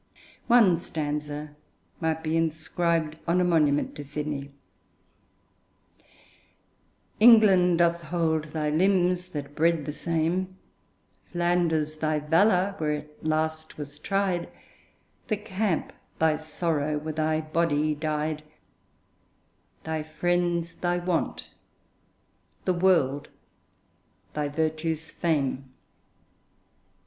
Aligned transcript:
One 0.47 0.77
stanza 0.77 1.55
might 1.99 2.23
be 2.23 2.35
inscribed 2.35 3.17
on 3.27 3.39
a 3.39 3.43
monument 3.43 3.93
to 3.97 4.03
Sidney: 4.03 4.49
England 7.19 7.77
doth 7.77 8.01
hold 8.05 8.45
thy 8.45 8.71
limbs, 8.71 9.27
that 9.27 9.53
bred 9.53 9.85
the 9.85 9.93
same; 9.93 10.57
Flanders 11.31 11.97
thy 11.97 12.17
valour, 12.17 12.73
where 12.79 12.93
it 12.93 13.23
last 13.23 13.77
was 13.77 13.99
tried; 13.99 14.49
The 15.27 15.37
camp 15.37 15.93
thy 16.17 16.35
sorrow, 16.37 16.97
where 16.97 17.13
thy 17.13 17.39
body 17.41 17.93
died; 17.93 18.41
Thy 19.83 20.01
friends 20.01 20.73
thy 20.73 20.97
want; 20.97 21.47
the 22.65 22.73
world 22.73 23.29
thy 24.33 24.49
virtues' 24.49 25.11
fame. 25.11 25.69